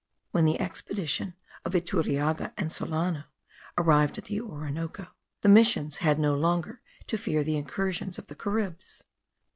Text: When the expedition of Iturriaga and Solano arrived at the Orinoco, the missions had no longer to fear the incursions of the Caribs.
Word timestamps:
When 0.31 0.45
the 0.45 0.59
expedition 0.59 1.35
of 1.63 1.73
Iturriaga 1.73 2.53
and 2.57 2.71
Solano 2.71 3.25
arrived 3.77 4.17
at 4.17 4.23
the 4.23 4.41
Orinoco, 4.41 5.05
the 5.41 5.47
missions 5.49 5.97
had 5.97 6.17
no 6.17 6.33
longer 6.33 6.81
to 7.05 7.19
fear 7.19 7.43
the 7.43 7.55
incursions 7.57 8.17
of 8.17 8.25
the 8.25 8.33
Caribs. 8.33 9.03